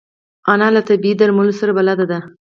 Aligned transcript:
انا 0.53 0.67
له 0.75 0.81
طبیعي 0.89 1.13
درملو 1.21 1.53
سره 1.59 1.71
بلد 1.79 1.99
ده 2.11 2.19